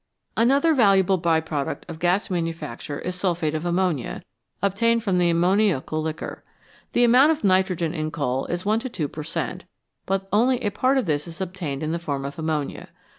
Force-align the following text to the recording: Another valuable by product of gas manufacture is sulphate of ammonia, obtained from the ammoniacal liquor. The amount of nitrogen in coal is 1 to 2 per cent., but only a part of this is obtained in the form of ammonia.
Another 0.35 0.73
valuable 0.73 1.19
by 1.19 1.39
product 1.41 1.85
of 1.87 1.99
gas 1.99 2.31
manufacture 2.31 2.97
is 2.97 3.13
sulphate 3.13 3.53
of 3.53 3.65
ammonia, 3.67 4.23
obtained 4.59 5.03
from 5.03 5.19
the 5.19 5.29
ammoniacal 5.29 6.01
liquor. 6.01 6.43
The 6.93 7.03
amount 7.03 7.33
of 7.33 7.43
nitrogen 7.43 7.93
in 7.93 8.09
coal 8.09 8.47
is 8.47 8.65
1 8.65 8.79
to 8.79 8.89
2 8.89 9.07
per 9.07 9.21
cent., 9.23 9.65
but 10.07 10.27
only 10.33 10.57
a 10.63 10.71
part 10.71 10.97
of 10.97 11.05
this 11.05 11.27
is 11.27 11.39
obtained 11.39 11.83
in 11.83 11.91
the 11.91 11.99
form 11.99 12.25
of 12.25 12.39
ammonia. 12.39 12.89